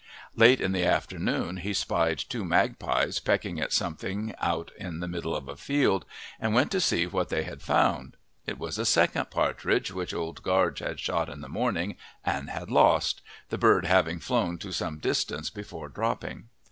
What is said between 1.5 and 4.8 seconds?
he spied two magpies pecking at something out